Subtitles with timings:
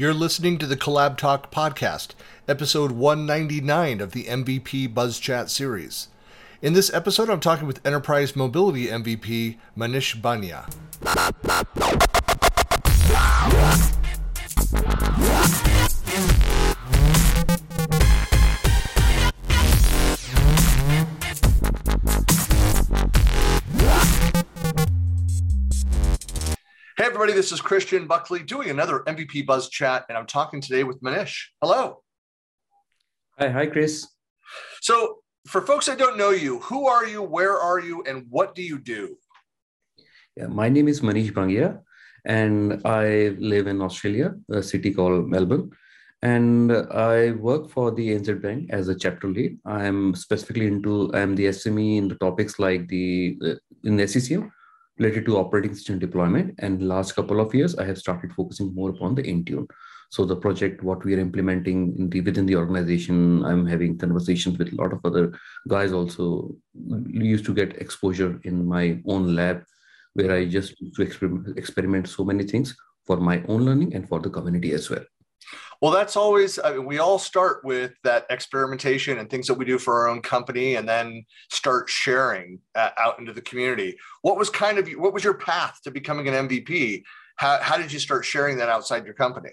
[0.00, 2.12] You're listening to the Collab Talk podcast,
[2.48, 6.08] episode 199 of the MVP Buzz Chat series.
[6.62, 10.64] In this episode, I'm talking with Enterprise Mobility MVP Manish Bangia.
[27.20, 31.02] Everybody, this is Christian Buckley doing another MVP Buzz chat, and I'm talking today with
[31.02, 31.48] Manish.
[31.60, 32.02] Hello.
[33.38, 34.08] Hi, hi, Chris.
[34.80, 38.54] So, for folks that don't know you, who are you, where are you, and what
[38.54, 39.18] do you do?
[40.34, 41.82] Yeah, my name is Manish Bangia,
[42.24, 45.72] and I live in Australia, a city called Melbourne.
[46.22, 49.58] And I work for the ANZ Bank as a chapter lead.
[49.66, 54.50] I'm specifically into, I'm the SME in the topics like the, uh, in the SCCM,
[55.00, 56.54] related to operating system deployment.
[56.58, 59.66] And last couple of years, I have started focusing more upon the Intune.
[60.10, 64.58] So the project, what we are implementing in the, within the organization, I'm having conversations
[64.58, 66.54] with a lot of other guys also
[67.06, 69.64] used to get exposure in my own lab
[70.14, 74.18] where I just to experiment, experiment so many things for my own learning and for
[74.20, 75.04] the community as well.
[75.80, 79.64] Well, that's always, I mean, we all start with that experimentation and things that we
[79.64, 83.96] do for our own company and then start sharing uh, out into the community.
[84.20, 87.02] What was kind of, what was your path to becoming an MVP?
[87.36, 89.50] How, how did you start sharing that outside your company?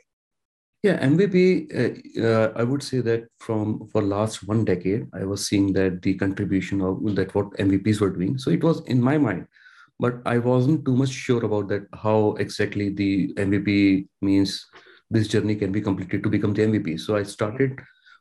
[0.83, 5.47] Yeah, MVP, uh, uh, I would say that from for last one decade, I was
[5.47, 8.37] seeing that the contribution of that what MVPs were doing.
[8.37, 9.47] So it was in my mind,
[9.99, 14.67] but I wasn't too much sure about that, how exactly the MVP means
[15.09, 16.99] this journey can be completed to become the MVP.
[16.99, 17.79] So I started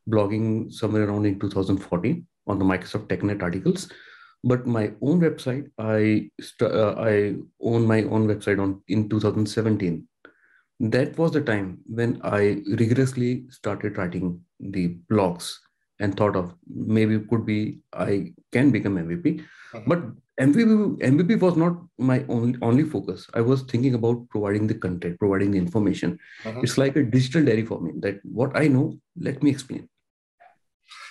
[0.08, 3.88] blogging somewhere around in 2014 on the Microsoft TechNet articles.
[4.44, 10.06] But my own website, I uh, I own my own website on in 2017.
[10.78, 15.54] That was the time when I rigorously started writing the blogs
[15.98, 19.42] and thought of maybe could be I can become MVP.
[19.72, 19.88] Mm-hmm.
[19.88, 20.02] But
[20.38, 23.26] MVP, MVP was not my only, only focus.
[23.32, 26.18] I was thinking about providing the content, providing the information.
[26.44, 26.60] Uh-huh.
[26.62, 29.88] It's like a digital diary for me that what I know, let me explain.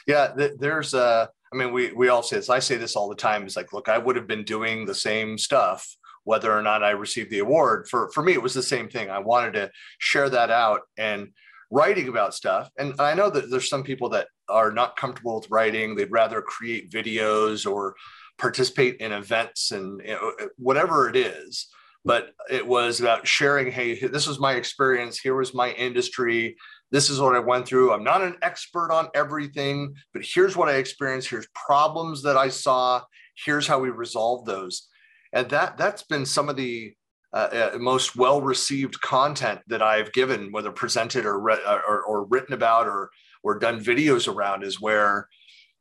[0.06, 3.16] Yeah, there's a, I mean, we, we all say this, I say this all the
[3.16, 3.44] time.
[3.44, 6.92] It's like, look, I would have been doing the same stuff, whether or not I
[6.92, 7.88] received the award.
[7.90, 9.10] For, for me, it was the same thing.
[9.10, 11.30] I wanted to share that out and
[11.72, 12.70] writing about stuff.
[12.78, 15.96] And I know that there's some people that are not comfortable with writing.
[15.96, 17.96] They'd rather create videos or
[18.38, 21.68] participate in events and you know, whatever it is.
[22.04, 25.18] But it was about sharing, hey, this was my experience.
[25.18, 26.56] Here was my industry.
[26.92, 27.92] This is what I went through.
[27.92, 31.30] I'm not an expert on everything, but here's what I experienced.
[31.30, 33.02] Here's problems that I saw.
[33.44, 34.88] Here's how we resolved those.
[35.34, 36.94] And that that's been some of the
[37.34, 42.26] uh, uh, most well received content that I've given, whether presented or, re- or, or
[42.26, 43.10] written about or
[43.44, 45.28] or done videos around, is where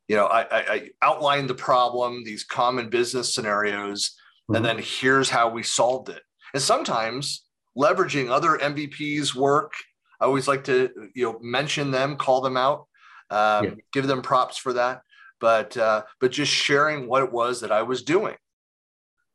[0.07, 4.11] you know, I, I, I outlined the problem, these common business scenarios,
[4.43, 4.55] mm-hmm.
[4.55, 6.21] and then here's how we solved it.
[6.53, 7.43] And sometimes
[7.77, 9.73] leveraging other MVPs work,
[10.19, 12.87] I always like to, you know, mention them, call them out,
[13.29, 13.71] um, yeah.
[13.91, 15.01] give them props for that.
[15.41, 18.35] But uh, but just sharing what it was that I was doing.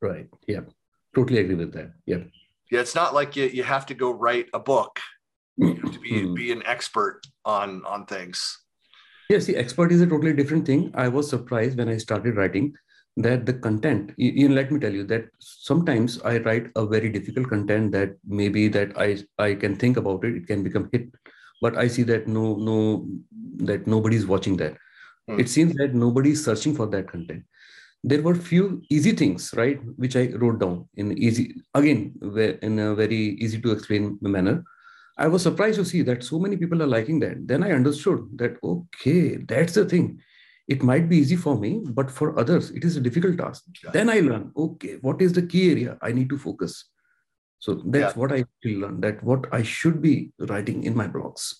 [0.00, 0.28] Right.
[0.47, 0.60] Yeah.
[1.14, 1.92] Totally agree with that.
[2.06, 2.22] Yeah.
[2.70, 2.81] Yeah.
[2.81, 4.98] It's not like you, you have to go write a book
[5.60, 6.34] to be, mm-hmm.
[6.34, 8.58] be an expert on on things.
[9.31, 10.91] Yes, the expert is a totally different thing.
[10.93, 12.75] I was surprised when I started writing
[13.17, 17.11] that the content, you, you let me tell you that sometimes I write a very
[17.11, 21.11] difficult content that maybe that I, I can think about it, it can become hit.
[21.63, 23.07] But I see that no, no,
[23.59, 24.77] that nobody's watching that.
[25.29, 25.39] Hmm.
[25.39, 27.45] It seems that nobody's searching for that content.
[28.03, 32.17] There were few easy things, right, which I wrote down in easy, again,
[32.62, 34.65] in a very easy to explain manner
[35.20, 37.47] I was surprised to see that so many people are liking that.
[37.47, 40.19] Then I understood that, okay, that's the thing.
[40.66, 43.64] It might be easy for me, but for others, it is a difficult task.
[43.84, 43.91] Yeah.
[43.91, 46.86] Then I learn, okay, what is the key area I need to focus?
[47.58, 48.20] So that's yeah.
[48.20, 51.52] what I learned, that what I should be writing in my blogs.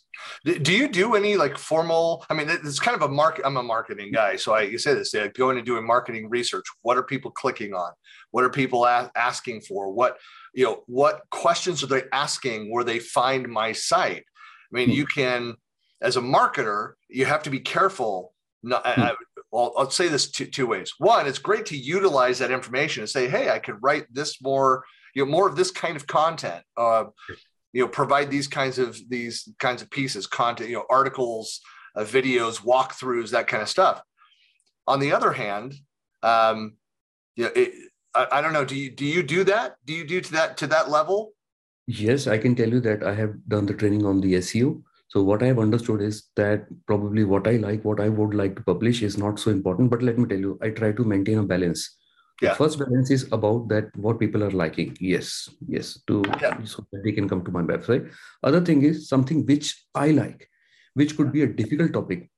[0.45, 2.25] Do you do any like formal?
[2.31, 3.45] I mean, it's kind of a market.
[3.45, 5.13] I'm a marketing guy, so I you say this.
[5.15, 6.65] Like going and doing marketing research.
[6.83, 7.93] What are people clicking on?
[8.31, 9.93] What are people a- asking for?
[9.93, 10.19] What
[10.55, 10.83] you know?
[10.87, 14.25] What questions are they asking where they find my site?
[14.73, 14.95] I mean, hmm.
[14.95, 15.57] you can,
[16.01, 18.33] as a marketer, you have to be careful.
[18.63, 19.01] Not, hmm.
[19.01, 19.15] I,
[19.53, 20.95] well, I'll say this two, two ways.
[20.99, 24.85] One, it's great to utilize that information and say, "Hey, I could write this more."
[25.13, 26.63] You know, more of this kind of content.
[26.77, 27.07] Uh,
[27.73, 31.61] you know provide these kinds of these kinds of pieces content you know articles
[31.97, 34.03] uh, videos walkthroughs that kind of stuff
[34.87, 35.75] on the other hand
[36.23, 36.75] um
[37.37, 37.73] you know it,
[38.15, 40.57] I, I, don't know do you do you do that do you do to that
[40.59, 41.33] to that level
[41.93, 44.81] Yes, I can tell you that I have done the training on the SEO.
[45.09, 48.55] So what I have understood is that probably what I like, what I would like
[48.55, 49.91] to publish is not so important.
[49.91, 51.97] But let me tell you, I try to maintain a balance.
[52.41, 52.55] Yeah.
[52.55, 54.97] First balance is about that what people are liking.
[55.01, 56.63] Yes, yes, to yeah.
[56.65, 58.11] so that they can come to my website.
[58.43, 60.49] Other thing is something which I like,
[60.95, 62.31] which could be a difficult topic.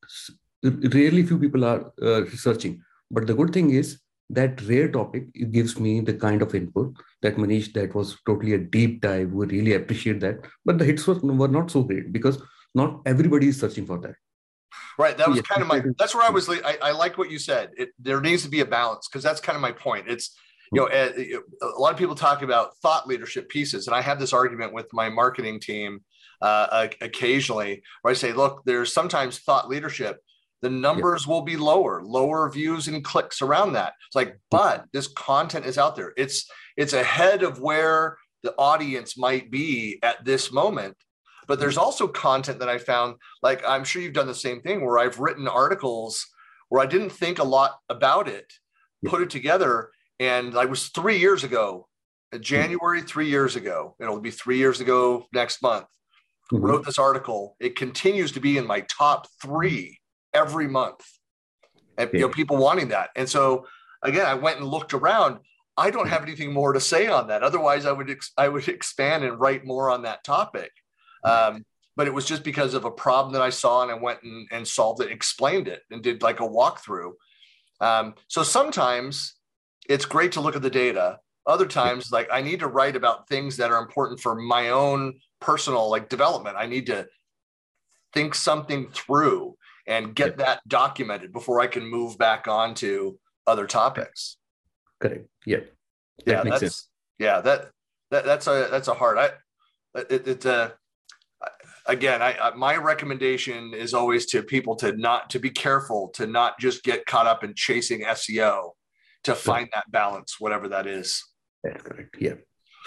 [0.62, 2.82] Rarely few people are uh, researching.
[3.10, 4.00] But the good thing is
[4.30, 8.54] that rare topic it gives me the kind of input that Manish, that was totally
[8.54, 9.30] a deep dive.
[9.30, 10.38] We really appreciate that.
[10.64, 12.42] But the hits were, were not so great because
[12.74, 14.14] not everybody is searching for that.
[14.98, 15.16] Right.
[15.16, 15.42] That was yeah.
[15.42, 17.70] kind of my, that's where I was, I, I like what you said.
[17.76, 20.08] It, there needs to be a balance because that's kind of my point.
[20.08, 20.36] It's,
[20.72, 23.86] you know, eh, a lot of people talk about thought leadership pieces.
[23.86, 26.00] And I have this argument with my marketing team
[26.40, 30.20] uh, occasionally where I say, look, there's sometimes thought leadership
[30.62, 35.08] the numbers will be lower lower views and clicks around that it's like but this
[35.08, 40.52] content is out there it's it's ahead of where the audience might be at this
[40.52, 40.96] moment
[41.48, 44.84] but there's also content that i found like i'm sure you've done the same thing
[44.84, 46.26] where i've written articles
[46.68, 48.52] where i didn't think a lot about it
[49.04, 49.90] put it together
[50.20, 51.86] and i was three years ago
[52.32, 52.42] uh, hmm.
[52.42, 55.86] january three years ago it'll be three years ago next month
[56.52, 56.64] mm-hmm.
[56.64, 59.98] wrote this article it continues to be in my top three
[60.34, 61.00] every month.
[61.98, 63.10] And you know, people wanting that.
[63.16, 63.66] And so
[64.02, 65.38] again, I went and looked around.
[65.76, 66.12] I don't hmm.
[66.12, 67.42] have anything more to say on that.
[67.42, 70.70] Otherwise, I would ex- I would expand and write more on that topic.
[71.24, 71.64] Um,
[71.96, 74.48] but it was just because of a problem that I saw, and I went and,
[74.50, 77.12] and solved it, explained it, and did like a walkthrough.
[77.80, 79.34] Um, so sometimes
[79.88, 81.18] it's great to look at the data.
[81.44, 85.18] Other times, like I need to write about things that are important for my own
[85.40, 86.56] personal like development.
[86.56, 87.08] I need to
[88.14, 93.66] think something through and get that documented before I can move back on to other
[93.66, 94.36] topics.
[95.00, 95.26] Correct.
[95.44, 95.58] Yeah.
[96.24, 96.42] That yeah.
[96.44, 96.88] That's, sense.
[97.18, 97.40] yeah.
[97.40, 97.70] That,
[98.12, 99.30] that, that's a, that's a hard, I,
[99.98, 100.74] it, it's a,
[101.92, 106.26] again, I, I, my recommendation is always to people to not, to be careful, to
[106.26, 108.70] not just get caught up in chasing SEO,
[109.24, 111.22] to find that balance, whatever that is.
[111.62, 112.16] That's correct.
[112.18, 112.34] Yeah.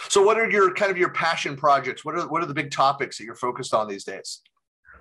[0.10, 2.04] So what are your kind of your passion projects?
[2.04, 4.42] What are, what are the big topics that you're focused on these days?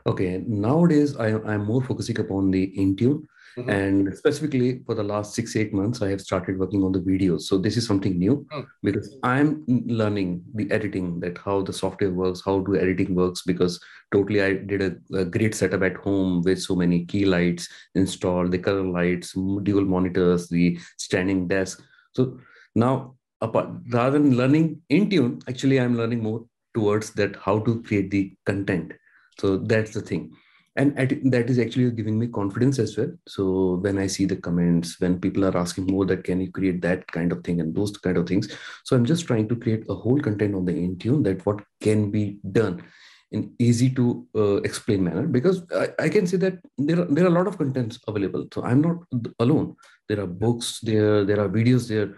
[0.06, 3.24] Okay, nowadays I, I'm more focusing upon the Intune.
[3.58, 3.70] Mm-hmm.
[3.70, 7.42] And specifically for the last six, eight months, I have started working on the videos.
[7.42, 8.66] So this is something new mm.
[8.82, 13.80] because I'm learning the editing, that how the software works, how do editing works, because
[14.12, 18.50] totally I did a, a great setup at home with so many key lights installed,
[18.50, 21.82] the color lights, dual monitors, the standing desk.
[22.14, 22.38] So
[22.74, 28.10] now apart, rather than learning Intune, actually I'm learning more towards that how to create
[28.10, 28.92] the content
[29.38, 30.32] so that's the thing
[30.76, 33.12] and that is actually giving me confidence as well.
[33.28, 36.82] So when i see the comments when people are asking more that can you create
[36.82, 38.52] that kind of thing and those kind of things.
[38.84, 42.10] So i'm just trying to create a whole content on the intune that what can
[42.10, 42.82] be done
[43.30, 45.26] in easy to uh, explain manner.
[45.26, 48.46] Because I, I, can say that there are there are a lot of contents available.
[48.52, 48.96] So i'm not
[49.38, 49.76] alone.
[50.08, 52.16] There are books there there are videos there.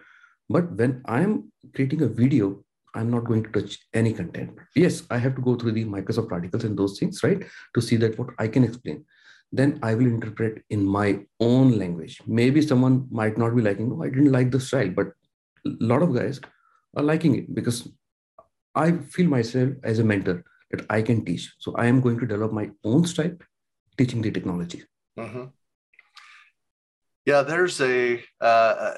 [0.49, 2.65] But when i'm creating a video
[2.97, 4.59] I'm not going to touch any content.
[4.75, 7.45] Yes, I have to go through the Microsoft articles and those things, right?
[7.75, 9.05] To see that what I can explain.
[9.53, 12.21] Then I will interpret in my own language.
[12.27, 15.09] Maybe someone might not be liking, oh, I didn't like the style, but
[15.65, 16.41] a lot of guys
[16.97, 17.89] are liking it because
[18.75, 21.55] I feel myself as a mentor that I can teach.
[21.59, 23.37] So I am going to develop my own style
[23.97, 24.85] teaching the technology.
[25.19, 25.45] Mm-hmm.
[27.25, 28.95] Yeah, there's a uh,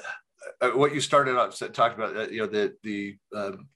[0.61, 2.15] uh, what you started off talking about.
[2.15, 3.67] Uh, you know, the the um,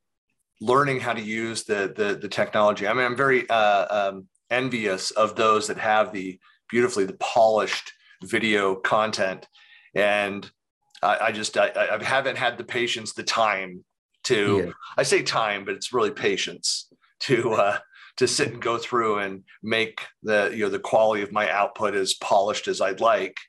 [0.63, 2.87] learning how to use the the, the technology.
[2.87, 6.39] I mean, I'm very uh, um, envious of those that have the
[6.69, 7.91] beautifully the polished
[8.23, 9.47] video content,
[9.93, 10.49] and
[11.01, 13.83] I, I just I, I, haven't had the patience, the time
[14.25, 14.63] to.
[14.65, 14.71] Yeah.
[14.97, 16.89] I say time, but it's really patience
[17.21, 17.53] to.
[17.53, 17.77] Uh,
[18.17, 21.95] to sit and go through and make the you know the quality of my output
[21.95, 23.39] as polished as I'd like.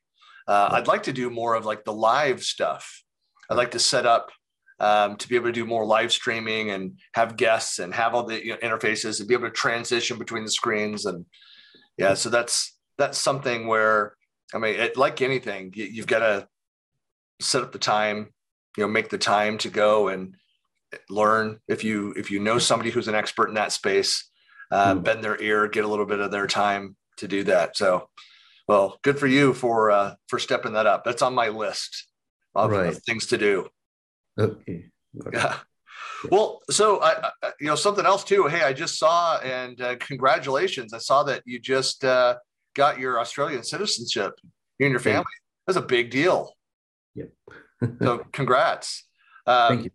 [0.48, 3.02] Uh, I'd like to do more of like the live stuff.
[3.50, 4.30] I'd like to set up
[4.80, 8.24] um, to be able to do more live streaming and have guests and have all
[8.24, 11.06] the you know, interfaces and be able to transition between the screens.
[11.06, 11.24] And
[11.96, 14.16] yeah so that's that's something where
[14.52, 16.48] i mean it, like anything you, you've got to
[17.40, 18.32] set up the time
[18.76, 20.34] you know make the time to go and
[21.10, 21.60] learn.
[21.68, 24.30] If you if you know somebody who's an expert in that space
[24.70, 25.04] uh, mm.
[25.04, 27.76] bend their ear get a little bit of their time to do that.
[27.76, 28.08] So
[28.68, 31.04] well good for you for uh, for stepping that up.
[31.04, 32.06] That's on my list
[32.54, 32.88] of, right.
[32.88, 33.68] of things to do
[34.38, 34.86] Okay.
[35.32, 35.58] Yeah.
[36.30, 38.46] Well, so I, I, you know, something else too.
[38.46, 40.92] Hey, I just saw, and uh, congratulations!
[40.92, 42.36] I saw that you just uh,
[42.74, 44.32] got your Australian citizenship.
[44.78, 45.24] You and your family.
[45.66, 46.52] That's a big deal.
[47.14, 47.30] Yep.
[48.02, 49.06] so, congrats.
[49.46, 49.90] Um, Thank you.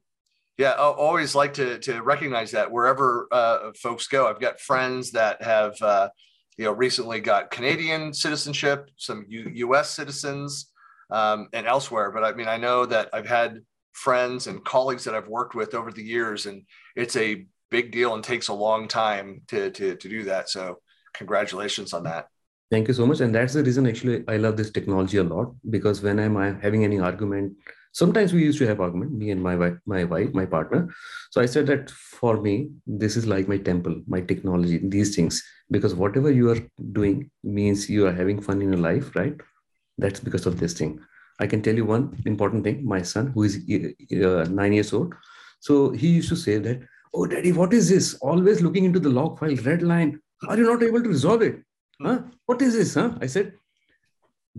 [0.57, 4.27] Yeah, I always like to to recognize that wherever uh, folks go.
[4.27, 6.09] I've got friends that have uh,
[6.57, 9.89] you know recently got Canadian citizenship, some U- U.S.
[9.89, 10.71] citizens,
[11.11, 12.11] um, and elsewhere.
[12.11, 13.61] But I mean, I know that I've had
[13.93, 16.63] friends and colleagues that I've worked with over the years, and
[16.95, 20.49] it's a big deal and takes a long time to to to do that.
[20.49, 20.79] So
[21.13, 22.27] congratulations on that.
[22.71, 23.19] Thank you so much.
[23.19, 26.83] And that's the reason actually I love this technology a lot because when I'm having
[26.83, 27.53] any argument,
[27.93, 30.87] sometimes we used to have argument, me and my wife, my wife, my partner.
[31.31, 35.43] So I said that for me, this is like my temple, my technology, these things,
[35.71, 36.59] because whatever you are
[36.91, 39.33] doing means you are having fun in your life, right?
[39.97, 40.99] That's because of this thing.
[41.39, 42.85] I can tell you one important thing.
[42.85, 43.57] My son, who is
[44.13, 45.13] uh, nine years old,
[45.59, 46.81] so he used to say that,
[47.13, 48.15] "Oh, daddy, what is this?
[48.15, 50.19] Always looking into the log file, red line.
[50.47, 51.61] Are you not able to resolve it?
[52.01, 52.19] Huh?
[52.45, 52.93] What is this?
[52.93, 53.17] Huh?
[53.21, 53.53] I said,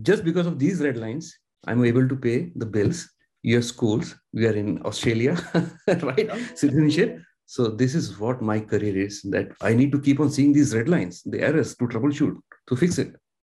[0.01, 3.09] just because of these red lines, I'm able to pay the bills.
[3.43, 4.15] Your schools.
[4.33, 5.35] We are in Australia,
[5.87, 6.29] right?
[6.55, 7.19] Citizenship.
[7.47, 9.23] So this is what my career is.
[9.23, 12.75] That I need to keep on seeing these red lines, the errors to troubleshoot, to
[12.75, 13.15] fix it.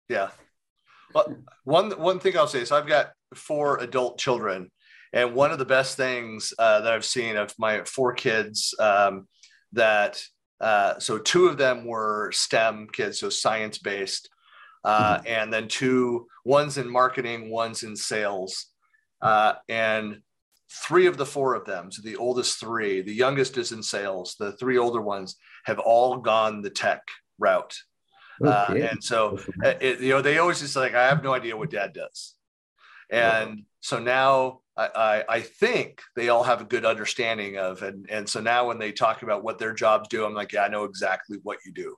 [0.08, 0.30] Yeah.
[1.14, 4.70] Well, one one thing I'll say is I've got four adult children,
[5.12, 9.28] and one of the best things uh, that I've seen of my four kids um,
[9.72, 10.22] that
[10.60, 14.28] uh, so two of them were STEM kids, so science based,
[14.84, 15.26] uh, mm-hmm.
[15.26, 18.66] and then two, one's in marketing, one's in sales.
[19.20, 20.18] Uh, and
[20.86, 24.36] three of the four of them, so the oldest three, the youngest is in sales,
[24.38, 27.00] the three older ones have all gone the tech
[27.38, 27.74] route.
[28.42, 31.56] Uh, and so, uh, it, you know, they always just like, I have no idea
[31.56, 32.34] what dad does.
[33.10, 38.08] And so now I, I, I, think they all have a good understanding of and
[38.10, 40.68] and so now when they talk about what their jobs do i'm like yeah i
[40.68, 41.96] know exactly what you do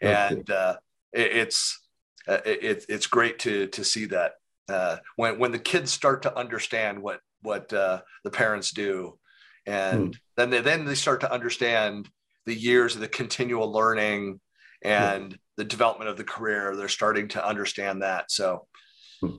[0.00, 0.76] and uh,
[1.12, 1.80] it, it's
[2.28, 4.32] uh, it, it's great to to see that
[4.68, 9.18] uh, when when the kids start to understand what what uh, the parents do
[9.66, 10.10] and hmm.
[10.36, 12.08] then they then they start to understand
[12.46, 14.40] the years of the continual learning
[14.82, 15.38] and.
[15.56, 18.66] The development of the career they're starting to understand that so
[19.20, 19.36] hmm.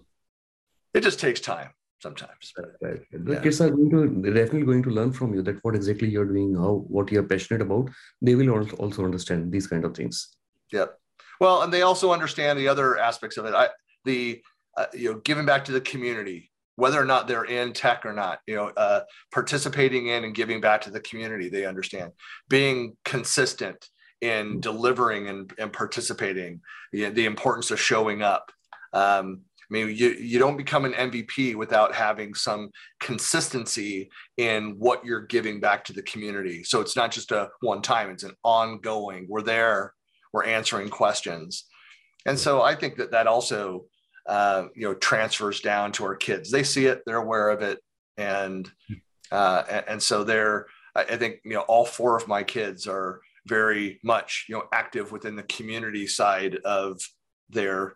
[0.93, 1.69] it just takes time
[2.05, 2.53] sometimes.
[2.81, 3.01] Right.
[3.11, 3.41] The yeah.
[3.41, 6.55] kids are going to definitely going to learn from you that what exactly you're doing,
[6.55, 7.89] how what you're passionate about.
[8.21, 8.51] They will
[8.83, 10.15] also understand these kind of things.
[10.71, 10.89] Yeah.
[11.39, 13.53] Well, and they also understand the other aspects of it.
[13.53, 13.69] I
[14.05, 14.41] the
[14.77, 18.13] uh, you know giving back to the community, whether or not they're in tech or
[18.13, 18.39] not.
[18.47, 21.49] You know, uh, participating in and giving back to the community.
[21.49, 22.11] They understand
[22.49, 23.89] being consistent
[24.25, 26.61] in delivering and, and participating.
[26.91, 28.51] The, the importance of showing up.
[28.93, 35.03] Um, I mean, you, you don't become an MVP without having some consistency in what
[35.03, 36.63] you're giving back to the community.
[36.63, 39.25] So it's not just a one time, it's an ongoing.
[39.27, 39.93] We're there,
[40.33, 41.65] we're answering questions.
[42.25, 43.85] And so I think that that also,
[44.27, 46.51] uh, you know, transfers down to our kids.
[46.51, 47.79] They see it, they're aware of it.
[48.17, 48.69] And,
[49.31, 53.99] uh, and so they're, I think, you know, all four of my kids are very
[54.03, 56.99] much, you know, active within the community side of
[57.49, 57.95] their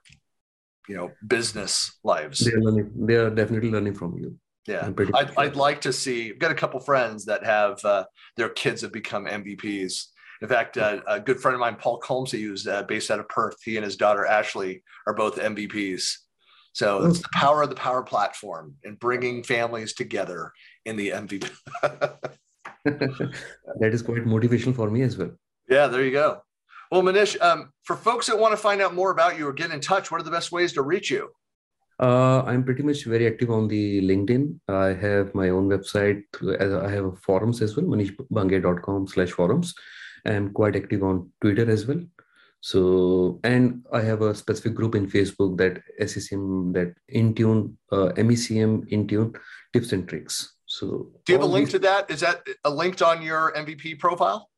[0.89, 2.39] you know business lives.
[2.39, 2.91] They're learning.
[2.95, 4.35] They are definitely learning from you.
[4.67, 6.31] Yeah, I'd, I'd like to see.
[6.31, 8.03] I've got a couple friends that have uh,
[8.35, 10.05] their kids have become MVPs.
[10.41, 13.27] In fact, uh, a good friend of mine, Paul Culmsee, who's uh, based out of
[13.29, 16.13] Perth, he and his daughter Ashley are both MVPs.
[16.73, 20.53] So it's the power of the power platform and bringing families together
[20.85, 21.49] in the MVP.
[22.85, 25.31] that is quite motivational for me as well.
[25.67, 26.41] Yeah, there you go.
[26.91, 29.71] Well, Manish, um, for folks that want to find out more about you or get
[29.71, 31.29] in touch, what are the best ways to reach you?
[31.99, 34.59] Uh, I'm pretty much very active on the LinkedIn.
[34.69, 36.23] I have my own website.
[36.41, 39.75] I have forums as well, manishbangia.com slash forums.
[40.25, 42.01] I'm quite active on Twitter as well.
[42.61, 48.89] So, and I have a specific group in Facebook that SCCM, that Intune, uh, MECM
[48.91, 49.35] Intune
[49.73, 50.55] tips and tricks.
[50.69, 51.73] So, do you have a link these...
[51.73, 52.11] to that?
[52.11, 54.49] Is that a linked on your MVP profile?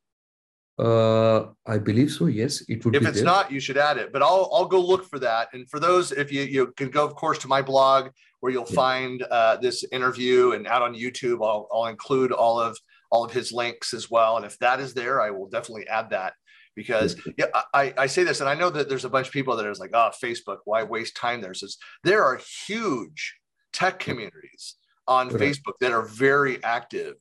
[0.78, 2.26] Uh, I believe so.
[2.26, 2.96] Yes, it would.
[2.96, 3.26] If it's there.
[3.26, 4.12] not, you should add it.
[4.12, 5.48] But I'll I'll go look for that.
[5.54, 8.10] And for those, if you you can go, of course, to my blog
[8.42, 8.76] where you'll yeah.
[8.76, 12.78] find uh, this interview, and out on YouTube, I'll I'll include all of
[13.10, 14.36] all of his links as well.
[14.36, 16.34] And if that is there, I will definitely add that
[16.76, 19.56] because yeah, I, I say this, and I know that there's a bunch of people
[19.56, 21.54] that are like, oh, Facebook, why waste time there?
[21.54, 23.36] Says there are huge
[23.72, 24.76] tech communities
[25.12, 25.42] on right.
[25.42, 27.16] Facebook that are very active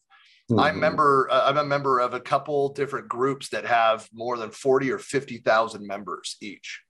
[0.50, 0.60] Mm-hmm.
[0.60, 1.28] I'm member.
[1.30, 4.98] Uh, I'm a member of a couple different groups that have more than forty or
[4.98, 6.82] fifty thousand members each.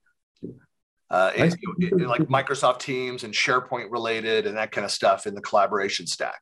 [1.09, 5.27] Uh, in, in, in like Microsoft Teams and SharePoint related and that kind of stuff
[5.27, 6.41] in the collaboration stack.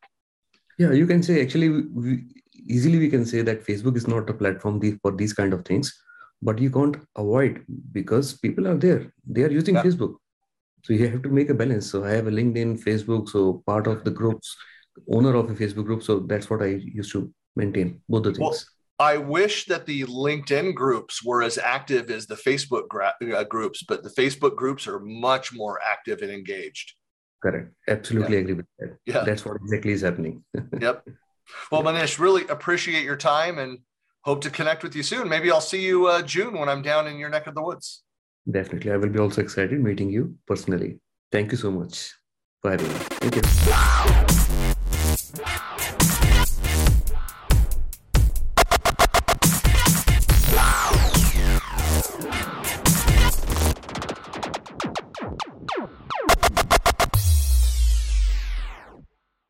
[0.78, 2.26] Yeah, you can say actually we,
[2.68, 5.92] easily we can say that Facebook is not a platform for these kind of things,
[6.42, 9.12] but you can't avoid because people are there.
[9.28, 9.84] They are using yeah.
[9.84, 10.16] Facebook,
[10.84, 11.90] so you have to make a balance.
[11.90, 14.56] So I have a LinkedIn, Facebook, so part of the groups
[15.12, 18.40] owner of a Facebook group, so that's what I used to maintain both the things.
[18.40, 18.58] Well,
[19.00, 23.84] I wish that the LinkedIn groups were as active as the Facebook gra- uh, groups,
[23.84, 26.94] but the Facebook groups are much more active and engaged.
[27.42, 27.72] Correct.
[27.88, 28.42] Absolutely yeah.
[28.42, 28.98] agree with that.
[29.06, 29.24] Yeah.
[29.24, 30.44] That's what exactly is happening.
[30.82, 31.08] yep.
[31.72, 33.80] Well, Manish, really appreciate your time and
[34.22, 35.30] hope to connect with you soon.
[35.30, 38.04] Maybe I'll see you uh, June when I'm down in your neck of the woods.
[38.50, 38.92] Definitely.
[38.92, 41.00] I will be also excited meeting you personally.
[41.32, 42.14] Thank you so much
[43.36, 43.42] you.